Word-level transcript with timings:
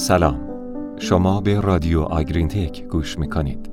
سلام. 0.00 0.40
شما 0.98 1.40
به 1.40 1.60
رادیو 1.60 2.00
آگرین 2.00 2.48
تک 2.48 2.84
گوش 2.84 3.18
می‌کنید. 3.18 3.70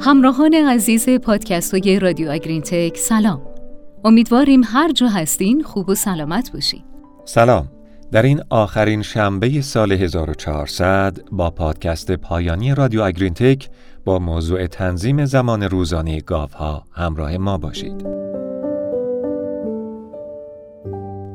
همراهان 0.00 0.54
عزیز 0.54 1.08
پادکست 1.08 1.74
های 1.74 1.98
رادیو 1.98 2.30
آگرین 2.30 2.62
تک 2.62 2.96
سلام. 2.96 3.42
امیدواریم 4.04 4.60
هر 4.64 4.92
جا 4.92 5.08
هستین 5.08 5.62
خوب 5.62 5.88
و 5.88 5.94
سلامت 5.94 6.52
باشین. 6.52 6.82
سلام. 7.24 7.68
در 8.12 8.22
این 8.22 8.40
آخرین 8.50 9.02
شنبه 9.02 9.60
سال 9.60 9.92
1400 9.92 11.18
با 11.32 11.50
پادکست 11.50 12.12
پایانی 12.12 12.74
رادیو 12.74 13.02
آگرین 13.02 13.34
تک 13.34 13.68
با 14.04 14.18
موضوع 14.18 14.66
تنظیم 14.66 15.24
زمان 15.24 15.62
روزانه 15.62 16.20
گاوها 16.20 16.84
همراه 16.92 17.36
ما 17.36 17.58
باشید. 17.58 18.25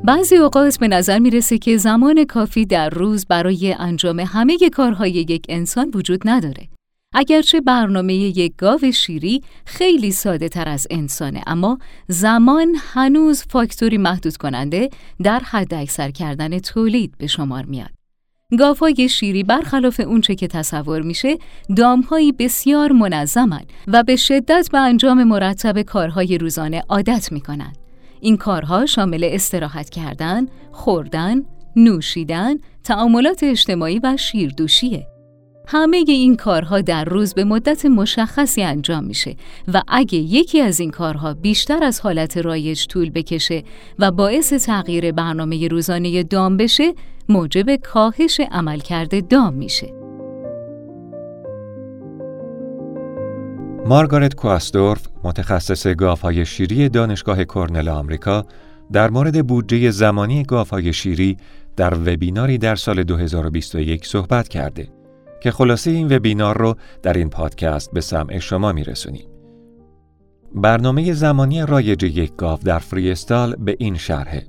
بعضی 0.04 0.36
اوقات 0.36 0.78
به 0.78 0.88
نظر 0.88 1.18
می‌رسه 1.18 1.58
که 1.58 1.76
زمان 1.76 2.24
کافی 2.24 2.66
در 2.66 2.90
روز 2.90 3.26
برای 3.26 3.72
انجام 3.78 4.20
همه 4.20 4.58
کارهای 4.72 5.10
یک 5.10 5.46
انسان 5.48 5.90
وجود 5.94 6.20
نداره. 6.24 6.68
اگرچه 7.14 7.60
برنامه 7.60 8.14
یک 8.14 8.56
گاو 8.56 8.92
شیری 8.92 9.42
خیلی 9.66 10.10
ساده 10.10 10.48
تر 10.48 10.68
از 10.68 10.86
انسانه 10.90 11.42
اما 11.46 11.78
زمان 12.08 12.76
هنوز 12.78 13.42
فاکتوری 13.50 13.98
محدود 13.98 14.36
کننده 14.36 14.90
در 15.22 15.40
حد 15.40 15.74
اکثر 15.74 16.10
کردن 16.10 16.58
تولید 16.58 17.14
به 17.18 17.26
شمار 17.26 17.64
میاد. 17.64 17.90
گاوهای 18.58 19.08
شیری 19.08 19.42
برخلاف 19.42 20.00
اونچه 20.00 20.34
که 20.34 20.46
تصور 20.46 21.02
میشه 21.02 21.38
دامهایی 21.76 22.32
بسیار 22.32 22.92
منظمن 22.92 23.62
و 23.86 24.02
به 24.02 24.16
شدت 24.16 24.68
به 24.72 24.78
انجام 24.78 25.24
مرتب 25.24 25.82
کارهای 25.82 26.38
روزانه 26.38 26.82
عادت 26.88 27.32
می‌کنن. 27.32 27.72
این 28.22 28.36
کارها 28.36 28.86
شامل 28.86 29.28
استراحت 29.32 29.90
کردن، 29.90 30.46
خوردن، 30.72 31.42
نوشیدن، 31.76 32.54
تعاملات 32.84 33.42
اجتماعی 33.42 33.98
و 33.98 34.16
شیردوشیه. 34.16 35.06
همه 35.68 36.04
این 36.08 36.36
کارها 36.36 36.80
در 36.80 37.04
روز 37.04 37.34
به 37.34 37.44
مدت 37.44 37.86
مشخصی 37.86 38.62
انجام 38.62 39.04
میشه 39.04 39.36
و 39.74 39.82
اگه 39.88 40.18
یکی 40.18 40.60
از 40.60 40.80
این 40.80 40.90
کارها 40.90 41.34
بیشتر 41.34 41.84
از 41.84 42.00
حالت 42.00 42.36
رایج 42.36 42.86
طول 42.86 43.10
بکشه 43.10 43.62
و 43.98 44.10
باعث 44.10 44.52
تغییر 44.52 45.12
برنامه 45.12 45.68
روزانه 45.68 46.22
دام 46.22 46.56
بشه 46.56 46.94
موجب 47.28 47.76
کاهش 47.76 48.40
عملکرد 48.50 49.28
دام 49.28 49.54
میشه. 49.54 50.01
مارگارت 53.86 54.34
کوستورف 54.34 55.08
متخصص 55.24 55.86
گاوهای 55.86 56.46
شیری 56.46 56.88
دانشگاه 56.88 57.44
کرنل 57.44 57.88
آمریکا 57.88 58.46
در 58.92 59.10
مورد 59.10 59.46
بودجه 59.46 59.90
زمانی 59.90 60.42
گاوهای 60.42 60.92
شیری 60.92 61.36
در 61.76 61.94
وبیناری 61.94 62.58
در 62.58 62.76
سال 62.76 63.02
2021 63.02 64.06
صحبت 64.06 64.48
کرده 64.48 64.88
که 65.40 65.50
خلاصه 65.50 65.90
این 65.90 66.16
وبینار 66.16 66.58
رو 66.58 66.74
در 67.02 67.12
این 67.12 67.30
پادکست 67.30 67.92
به 67.92 68.00
سمع 68.00 68.38
شما 68.38 68.72
میرسونیم. 68.72 69.26
برنامه 70.54 71.12
زمانی 71.12 71.66
رایج 71.66 72.02
یک 72.02 72.36
گاو 72.36 72.58
در 72.64 72.78
فریستال 72.78 73.56
به 73.56 73.76
این 73.78 73.96
شرحه. 73.96 74.46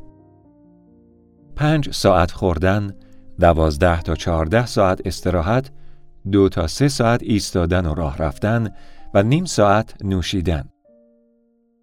پنج 1.56 1.92
ساعت 1.92 2.32
خوردن، 2.32 2.94
دوازده 3.40 4.02
تا 4.02 4.16
چهارده 4.16 4.66
ساعت 4.66 5.02
استراحت، 5.06 5.72
دو 6.32 6.50
تا 6.50 6.68
سه 6.68 6.88
ساعت 6.88 7.24
ایستادن 7.24 7.86
و 7.86 7.94
راه 7.94 8.18
رفتن 8.18 8.70
و 9.14 9.24
نیم 9.24 9.46
ساعت 9.46 9.94
نوشیدن. 10.04 10.64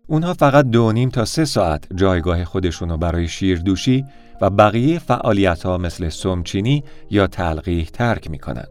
اونها 0.06 0.34
فقط 0.34 0.64
دو 0.64 0.92
نیم 0.92 1.08
تا 1.08 1.24
سه 1.24 1.44
ساعت 1.44 1.84
جایگاه 1.94 2.44
خودشونو 2.44 2.96
برای 2.96 3.28
شیر 3.28 3.58
دوشی 3.58 4.04
و 4.40 4.50
بقیه 4.50 4.98
فعالیت 4.98 5.62
ها 5.62 5.78
مثل 5.78 6.08
سمچینی 6.08 6.84
یا 7.10 7.26
تلقیح 7.26 7.88
ترک 7.92 8.30
می‌کنن. 8.30 8.64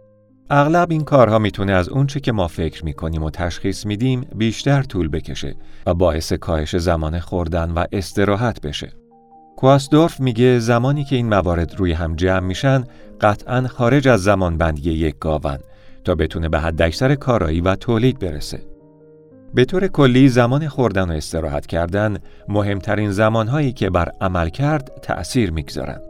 اغلب 0.49 0.91
این 0.91 1.03
کارها 1.03 1.39
می‌تونه 1.39 1.71
از 1.71 1.89
اونچه 1.89 2.19
که 2.19 2.31
ما 2.31 2.47
فکر 2.47 2.85
می‌کنیم 2.85 3.23
و 3.23 3.29
تشخیص 3.29 3.85
میدیم 3.85 4.21
بیشتر 4.35 4.83
طول 4.83 5.07
بکشه 5.07 5.55
و 5.85 5.93
باعث 5.93 6.33
کاهش 6.33 6.75
زمان 6.75 7.19
خوردن 7.19 7.71
و 7.71 7.85
استراحت 7.91 8.61
بشه. 8.61 8.91
کواسدورف 9.57 10.19
میگه 10.19 10.59
زمانی 10.59 11.03
که 11.03 11.15
این 11.15 11.29
موارد 11.29 11.75
روی 11.75 11.91
هم 11.91 12.15
جمع 12.15 12.39
میشن 12.39 12.83
قطعا 13.21 13.67
خارج 13.67 14.07
از 14.07 14.23
زمان 14.23 14.57
بندی 14.57 14.91
یک 14.91 15.15
گاون 15.19 15.59
تا 16.03 16.15
بتونه 16.15 16.49
به 16.49 16.59
حداکثر 16.59 17.15
کارایی 17.15 17.61
و 17.61 17.75
تولید 17.75 18.19
برسه. 18.19 18.59
به 19.53 19.65
طور 19.65 19.87
کلی 19.87 20.27
زمان 20.27 20.67
خوردن 20.67 21.11
و 21.11 21.13
استراحت 21.13 21.65
کردن 21.65 22.17
مهمترین 22.47 23.11
زمانهایی 23.11 23.73
که 23.73 23.89
بر 23.89 24.11
عمل 24.21 24.49
کرد 24.49 24.99
تأثیر 25.01 25.51
می‌گذارن. 25.51 26.01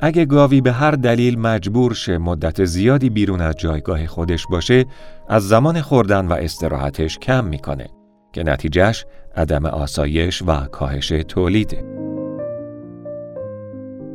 اگه 0.00 0.24
گاوی 0.24 0.60
به 0.60 0.72
هر 0.72 0.90
دلیل 0.90 1.38
مجبور 1.38 1.94
شه 1.94 2.18
مدت 2.18 2.64
زیادی 2.64 3.10
بیرون 3.10 3.40
از 3.40 3.54
جایگاه 3.56 4.06
خودش 4.06 4.46
باشه 4.46 4.84
از 5.28 5.48
زمان 5.48 5.80
خوردن 5.80 6.26
و 6.26 6.32
استراحتش 6.32 7.18
کم 7.18 7.44
می‌کنه 7.44 7.86
که 8.32 8.42
نتیجهش 8.42 9.06
عدم 9.36 9.66
آسایش 9.66 10.42
و 10.46 10.66
کاهش 10.66 11.08
تولیده. 11.08 12.09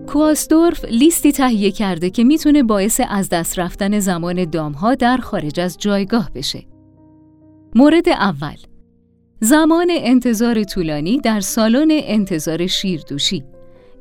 کواسدورف 0.07 0.85
لیستی 0.85 1.31
تهیه 1.31 1.71
کرده 1.71 2.09
که 2.09 2.23
می‌تونه 2.23 2.63
باعث 2.63 3.01
از 3.09 3.29
دست 3.29 3.59
رفتن 3.59 3.99
زمان 3.99 4.45
دامها 4.45 4.95
در 4.95 5.17
خارج 5.17 5.59
از 5.59 5.77
جایگاه 5.77 6.31
بشه. 6.35 6.65
مورد 7.75 8.09
اول 8.09 8.55
زمان 9.39 9.87
انتظار 9.91 10.63
طولانی 10.63 11.19
در 11.19 11.39
سالن 11.39 11.87
انتظار 11.91 12.67
شیردوشی 12.67 13.43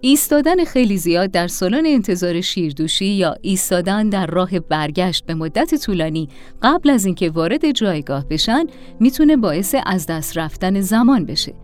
ایستادن 0.01 0.65
خیلی 0.65 0.97
زیاد 0.97 1.31
در 1.31 1.49
سالن 1.49 1.87
انتظار 1.87 2.41
شیردوشی 2.41 3.07
یا 3.07 3.37
ایستادن 3.43 4.09
در 4.09 4.27
راه 4.27 4.61
برگشت 4.61 5.27
به 5.27 5.35
مدت 5.35 5.75
طولانی 5.75 6.29
قبل 6.63 6.91
از 6.91 7.07
اینکه 7.07 7.31
وارد 7.31 7.71
جایگاه 7.71 8.29
بشن 8.29 8.65
می‌تونه 9.01 9.37
باعث 9.37 9.75
از 9.87 10.07
دست 10.07 10.39
رفتن 10.39 10.81
زمان 10.81 11.27
بشه. 11.27 11.64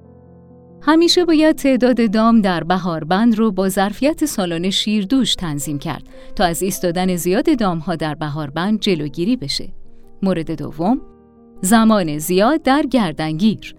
همیشه 0.83 1.25
باید 1.25 1.57
تعداد 1.57 2.11
دام 2.11 2.41
در 2.41 2.65
بهاربند 2.65 3.39
رو 3.39 3.53
با 3.53 3.69
ظرفیت 3.69 4.25
سالن 4.25 4.71
شیردوش 4.71 5.35
تنظیم 5.35 5.79
کرد 5.79 6.03
تا 6.37 6.45
از 6.45 6.63
ایستادن 6.63 7.17
زیاد 7.17 7.59
دامها 7.59 7.97
در 7.97 8.15
بهاربند 8.15 8.81
جلوگیری 8.81 9.37
بشه. 9.37 9.69
مورد 10.23 10.51
دوم 10.51 11.01
زمان 11.63 12.19
زیاد 12.19 12.63
در 12.63 12.83
گردنگیر 12.83 13.75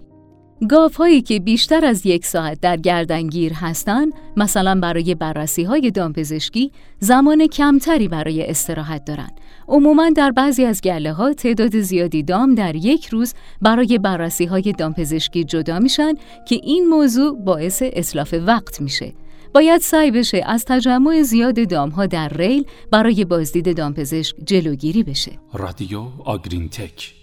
گاف 0.69 0.95
هایی 0.95 1.21
که 1.21 1.39
بیشتر 1.39 1.85
از 1.85 2.05
یک 2.05 2.25
ساعت 2.25 2.61
در 2.61 2.77
گردنگیر 2.77 3.53
هستند 3.53 4.13
مثلا 4.37 4.79
برای 4.79 5.15
بررسی 5.15 5.63
های 5.63 5.91
دامپزشکی 5.91 6.71
زمان 6.99 7.47
کمتری 7.47 8.07
برای 8.07 8.49
استراحت 8.49 9.05
دارند. 9.05 9.39
عموما 9.67 10.09
در 10.09 10.31
بعضی 10.31 10.65
از 10.65 10.81
گله 10.81 11.13
ها 11.13 11.33
تعداد 11.33 11.79
زیادی 11.79 12.23
دام 12.23 12.55
در 12.55 12.75
یک 12.75 13.05
روز 13.05 13.33
برای 13.61 13.97
بررسی 13.97 14.45
های 14.45 14.73
دامپزشکی 14.77 15.43
جدا 15.43 15.79
میشن 15.79 16.13
که 16.47 16.55
این 16.63 16.87
موضوع 16.87 17.39
باعث 17.43 17.83
اطلاف 17.85 18.33
وقت 18.33 18.81
میشه. 18.81 19.13
باید 19.53 19.81
سعی 19.81 20.11
بشه 20.11 20.43
از 20.45 20.65
تجمع 20.65 21.21
زیاد 21.21 21.67
دام 21.67 21.89
ها 21.89 22.05
در 22.05 22.29
ریل 22.29 22.65
برای 22.91 23.25
بازدید 23.25 23.77
دامپزشک 23.77 24.35
جلوگیری 24.45 25.03
بشه. 25.03 25.31
رادیو 25.53 26.01
آگرین 26.25 26.69
تک 26.69 27.20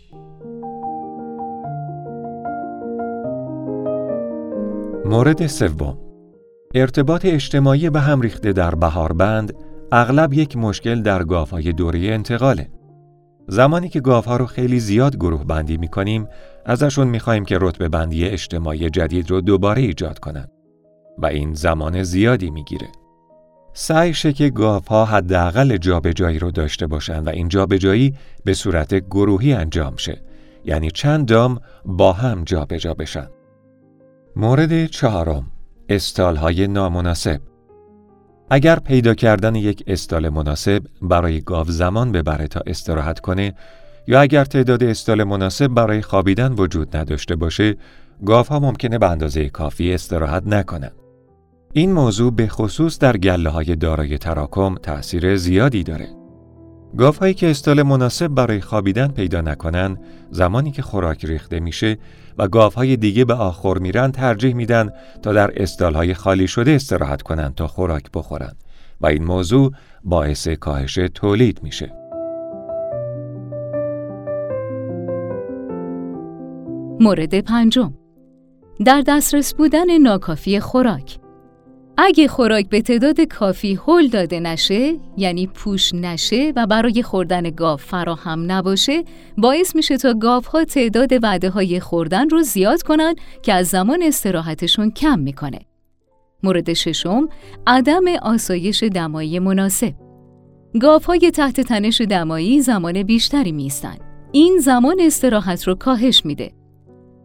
مورد 5.08 5.46
سوم 5.46 5.98
ارتباط 6.74 7.24
اجتماعی 7.24 7.90
به 7.90 8.00
هم 8.00 8.20
ریخته 8.20 8.52
در 8.52 8.74
بهاربند 8.74 9.54
اغلب 9.92 10.32
یک 10.32 10.56
مشکل 10.56 11.02
در 11.02 11.24
گاوهای 11.24 11.72
دوره 11.72 11.98
انتقاله. 11.98 12.68
زمانی 13.46 13.88
که 13.88 14.00
گاوها 14.00 14.36
رو 14.36 14.46
خیلی 14.46 14.80
زیاد 14.80 15.16
گروه 15.16 15.44
بندی 15.44 15.76
می 15.76 15.88
کنیم، 15.88 16.28
ازشون 16.66 17.08
می 17.08 17.20
خواهیم 17.20 17.44
که 17.44 17.58
رتبه 17.60 17.88
بندی 17.88 18.24
اجتماعی 18.24 18.90
جدید 18.90 19.30
رو 19.30 19.40
دوباره 19.40 19.82
ایجاد 19.82 20.18
کنند 20.18 20.50
و 21.18 21.26
این 21.26 21.54
زمان 21.54 22.02
زیادی 22.02 22.50
می 22.50 22.64
گیره. 22.64 22.88
سعی 23.72 24.14
شه 24.14 24.32
که 24.32 24.50
گاوها 24.50 25.04
حداقل 25.04 25.76
جابجایی 25.76 26.38
رو 26.38 26.50
داشته 26.50 26.86
باشند 26.86 27.26
و 27.26 27.30
این 27.30 27.48
جابجایی 27.48 28.14
به 28.44 28.54
صورت 28.54 28.94
گروهی 28.94 29.52
انجام 29.52 29.96
شه 29.96 30.22
یعنی 30.64 30.90
چند 30.90 31.28
دام 31.28 31.60
با 31.84 32.12
هم 32.12 32.44
جابجا 32.44 32.94
بشن 32.94 33.28
مورد 34.38 34.86
چهارم 34.86 35.46
استال 35.88 36.36
های 36.36 36.66
نامناسب 36.66 37.40
اگر 38.50 38.78
پیدا 38.78 39.14
کردن 39.14 39.54
یک 39.54 39.84
استال 39.86 40.28
مناسب 40.28 40.82
برای 41.02 41.40
گاو 41.40 41.66
زمان 41.68 42.12
ببره 42.12 42.48
تا 42.48 42.60
استراحت 42.66 43.20
کنه 43.20 43.54
یا 44.06 44.20
اگر 44.20 44.44
تعداد 44.44 44.84
استال 44.84 45.24
مناسب 45.24 45.66
برای 45.66 46.02
خوابیدن 46.02 46.52
وجود 46.52 46.96
نداشته 46.96 47.36
باشه 47.36 47.76
ها 48.28 48.58
ممکنه 48.60 48.98
به 48.98 49.10
اندازه 49.10 49.48
کافی 49.48 49.92
استراحت 49.94 50.46
نکنند. 50.46 50.96
این 51.72 51.92
موضوع 51.92 52.32
به 52.32 52.48
خصوص 52.48 52.98
در 52.98 53.16
گله 53.16 53.50
های 53.50 53.76
دارای 53.76 54.18
تراکم 54.18 54.74
تأثیر 54.74 55.36
زیادی 55.36 55.82
داره. 55.82 56.17
گاوهایی 56.96 57.34
که 57.34 57.50
استال 57.50 57.82
مناسب 57.82 58.28
برای 58.28 58.60
خوابیدن 58.60 59.08
پیدا 59.08 59.40
نکنن 59.40 59.98
زمانی 60.30 60.70
که 60.70 60.82
خوراک 60.82 61.24
ریخته 61.24 61.60
میشه 61.60 61.98
و 62.38 62.48
گاوهای 62.48 62.96
دیگه 62.96 63.24
به 63.24 63.34
آخر 63.34 63.78
میرن 63.78 64.12
ترجیح 64.12 64.54
میدن 64.54 64.90
تا 65.22 65.32
در 65.32 65.62
استالهای 65.62 66.14
خالی 66.14 66.48
شده 66.48 66.70
استراحت 66.70 67.22
کنند 67.22 67.54
تا 67.54 67.66
خوراک 67.66 68.04
بخورن 68.14 68.52
و 69.00 69.06
این 69.06 69.24
موضوع 69.24 69.72
باعث 70.04 70.48
کاهش 70.48 70.94
تولید 71.14 71.62
میشه. 71.62 71.92
مورد 77.00 77.40
پنجم 77.40 77.94
در 78.84 79.02
دسترس 79.06 79.54
بودن 79.54 79.98
ناکافی 79.98 80.60
خوراک 80.60 81.18
اگه 82.00 82.28
خوراک 82.28 82.68
به 82.68 82.82
تعداد 82.82 83.20
کافی 83.20 83.78
هل 83.86 84.08
داده 84.08 84.40
نشه 84.40 84.96
یعنی 85.16 85.46
پوش 85.46 85.94
نشه 85.94 86.52
و 86.56 86.66
برای 86.66 87.02
خوردن 87.02 87.42
گاو 87.50 87.76
فراهم 87.76 88.52
نباشه 88.52 89.04
باعث 89.38 89.76
میشه 89.76 89.96
تا 89.96 90.14
گاوها 90.14 90.64
تعداد 90.64 91.12
وعده 91.22 91.50
های 91.50 91.80
خوردن 91.80 92.28
رو 92.28 92.42
زیاد 92.42 92.82
کنن 92.82 93.14
که 93.42 93.52
از 93.52 93.66
زمان 93.66 94.02
استراحتشون 94.02 94.90
کم 94.90 95.18
می‌کنه. 95.18 95.58
مورد 96.42 96.72
ششم 96.72 97.28
عدم 97.66 98.04
آسایش 98.22 98.82
دمایی 98.82 99.38
مناسب. 99.38 99.94
گاوهای 100.80 101.30
تحت 101.30 101.60
تنش 101.60 102.00
دمایی 102.00 102.60
زمان 102.60 103.02
بیشتری 103.02 103.52
میستن 103.52 103.96
این 104.32 104.58
زمان 104.58 104.96
استراحت 105.00 105.68
رو 105.68 105.74
کاهش 105.74 106.24
میده. 106.24 106.57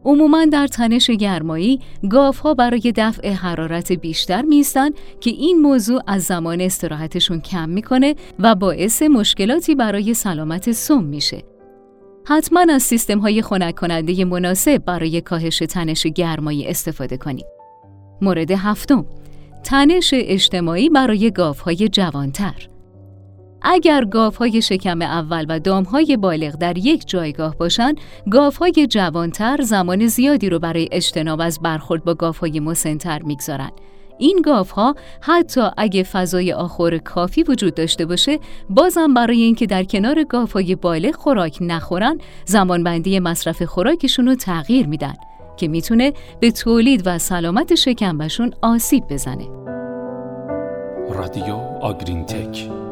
عموما 0.06 0.46
در 0.46 0.68
تنش 0.68 1.12
گرمایی 1.12 1.80
گاوها 2.10 2.54
برای 2.54 2.94
دفع 2.96 3.32
حرارت 3.32 3.92
بیشتر 3.92 4.42
میستن 4.42 4.90
که 5.20 5.30
این 5.30 5.60
موضوع 5.60 6.02
از 6.08 6.24
زمان 6.24 6.62
استراحتشون 6.62 7.42
کم 7.42 7.70
می‌کنه 7.70 8.16
و 8.40 8.56
باعث 8.56 9.02
مشکلاتی 9.02 9.76
برای 9.76 10.14
سلامت 10.14 10.72
سم 10.72 11.04
میشه. 11.04 11.44
حتما 12.26 12.66
از 12.70 12.84
سیستم 12.84 13.20
های 13.20 13.42
خنک 13.42 13.76
کننده 13.76 14.26
مناسب 14.26 14.78
برای 14.78 15.22
کاهش 15.22 15.60
تنش 15.60 16.08
گرمایی 16.08 16.68
استفاده 16.68 17.18
کنید. 17.18 17.46
مورد 18.22 18.52
هفتم 18.52 19.06
تنش 19.64 20.10
اجتماعی 20.14 20.90
برای 20.90 21.32
گاوهای 21.32 21.90
جوانتر 21.90 22.73
اگر 23.64 24.06
گاوهای 24.06 24.62
شکم 24.62 25.02
اول 25.02 25.46
و 25.50 25.60
دامهای 25.60 26.18
بالغ 26.18 26.56
در 26.56 26.78
یک 26.78 27.08
جایگاه 27.08 27.58
باشند، 27.58 27.98
گاوهای 28.32 28.88
جوانتر 28.90 29.62
زمان 29.62 30.08
زیادی 30.08 30.50
رو 30.50 30.60
برای 30.60 30.90
اجتناب 30.92 31.42
از 31.42 31.60
برخورد 31.60 32.04
با 32.04 32.14
گاوهای 32.14 32.60
مسنتر 32.60 33.22
می‌گذارند. 33.22 33.72
این 34.18 34.42
گاوها 34.46 34.96
حتی 35.22 35.62
اگه 35.78 36.04
فضای 36.04 36.54
آخور 36.54 36.98
کافی 36.98 37.44
وجود 37.44 37.76
داشته 37.76 38.06
باشه 38.06 38.40
بازم 38.70 39.14
برای 39.14 39.42
اینکه 39.42 39.66
در 39.66 39.84
کنار 39.84 40.24
گاوهای 40.24 40.76
بالغ 40.76 41.16
خوراک 41.16 41.58
نخورن 41.62 42.18
زمانبندی 42.46 43.20
مصرف 43.20 43.64
خوراکشون 43.64 44.28
رو 44.28 44.36
تغییر 44.36 44.88
میدن 44.88 45.14
که 45.58 45.68
می‌تونه 45.68 46.14
به 46.40 46.52
تولید 46.52 47.02
و 47.06 47.18
سلامت 47.20 47.76
شکمبشون 47.76 48.54
آسیب 48.62 49.04
بزنه 49.10 49.48
رادیو 51.10 51.56
آگرین 51.82 52.26
تک 52.26 52.83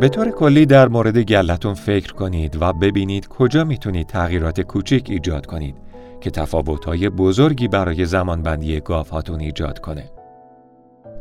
به 0.00 0.08
طور 0.08 0.30
کلی 0.30 0.66
در 0.66 0.88
مورد 0.88 1.18
گلتون 1.18 1.74
فکر 1.74 2.12
کنید 2.12 2.58
و 2.60 2.72
ببینید 2.72 3.28
کجا 3.28 3.64
می‌تونید 3.64 4.06
تغییرات 4.06 4.60
کوچک 4.60 5.02
ایجاد 5.08 5.46
کنید 5.46 5.76
که 6.20 6.30
تفاوت‌های 6.30 7.08
بزرگی 7.08 7.68
برای 7.68 8.04
زمانبندی 8.04 8.80
گاوهاتون 8.80 9.40
ایجاد 9.40 9.78
کنه. 9.78 10.10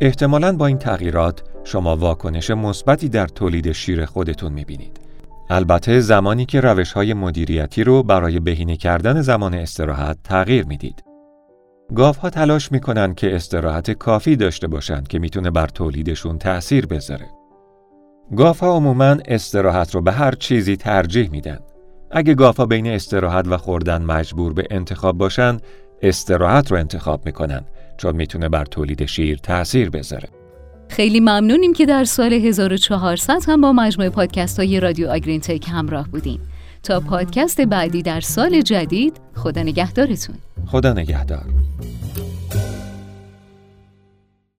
احتمالاً 0.01 0.57
با 0.57 0.67
این 0.67 0.77
تغییرات 0.77 1.43
شما 1.63 1.97
واکنش 1.97 2.51
مثبتی 2.51 3.09
در 3.09 3.27
تولید 3.27 3.71
شیر 3.71 4.05
خودتون 4.05 4.53
می‌بینید. 4.53 4.99
البته 5.49 5.99
زمانی 5.99 6.45
که 6.45 6.61
روش 6.61 6.91
های 6.91 7.13
مدیریتی 7.13 7.83
رو 7.83 8.03
برای 8.03 8.39
بهینه 8.39 8.77
کردن 8.77 9.21
زمان 9.21 9.53
استراحت 9.53 10.17
تغییر 10.23 10.65
می‌دید. 10.65 11.03
گاوها 11.95 12.29
تلاش 12.29 12.71
می‌کنن 12.71 13.13
که 13.13 13.35
استراحت 13.35 13.91
کافی 13.91 14.35
داشته 14.35 14.67
باشند 14.67 15.07
که 15.07 15.19
می‌تونه 15.19 15.51
بر 15.51 15.67
تولیدشون 15.67 16.37
تأثیر 16.37 16.85
بذاره. 16.85 17.36
گافا 18.35 18.75
عموماً 18.75 19.17
استراحت 19.25 19.95
رو 19.95 20.01
به 20.01 20.11
هر 20.11 20.31
چیزی 20.31 20.75
ترجیح 20.75 21.29
میدن. 21.29 21.59
اگه 22.11 22.33
گافا 22.33 22.65
بین 22.65 22.87
استراحت 22.87 23.47
و 23.47 23.57
خوردن 23.57 24.01
مجبور 24.01 24.53
به 24.53 24.67
انتخاب 24.71 25.17
باشن، 25.17 25.57
استراحت 26.01 26.71
رو 26.71 26.77
انتخاب 26.77 27.25
می‌کنن 27.25 27.61
چون 27.97 28.15
می‌تونه 28.15 28.49
بر 28.49 28.65
تولید 28.65 29.05
شیر 29.05 29.37
تأثیر 29.37 29.89
بذاره. 29.89 30.29
خیلی 30.89 31.19
ممنونیم 31.19 31.73
که 31.73 31.85
در 31.85 32.03
سال 32.03 32.33
1400 32.33 33.39
هم 33.47 33.61
با 33.61 33.73
مجموعه 33.73 34.09
پادکست 34.09 34.59
های 34.59 34.79
رادیو 34.79 35.09
آگرین 35.09 35.41
تک 35.41 35.69
همراه 35.71 36.07
بودیم. 36.07 36.39
تا 36.83 36.99
پادکست 36.99 37.61
بعدی 37.61 38.01
در 38.01 38.21
سال 38.21 38.61
جدید 38.61 39.19
خدا 39.35 39.63
نگهدارتون. 39.63 40.35
خدا 40.65 40.93
نگهدار. 40.93 41.45